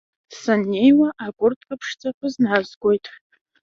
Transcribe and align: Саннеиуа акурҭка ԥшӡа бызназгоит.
Саннеиуа 0.39 1.09
акурҭка 1.25 1.75
ԥшӡа 1.79 2.09
бызназгоит. 2.17 3.05